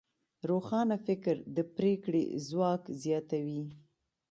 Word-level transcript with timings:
روښانه 0.49 0.97
فکر 1.07 1.35
د 1.55 1.57
پرېکړې 1.75 2.23
ځواک 2.47 2.83
زیاتوي. 3.03 3.63